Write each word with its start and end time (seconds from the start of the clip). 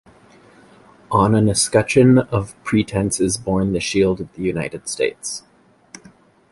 On 1.11 1.35
an 1.35 1.47
escutcheon 1.47 2.17
of 2.31 2.55
pretence 2.63 3.19
is 3.19 3.37
borne 3.37 3.71
the 3.71 3.79
shield 3.79 4.19
of 4.19 4.33
the 4.33 4.41
United 4.41 4.87
States. 4.87 5.43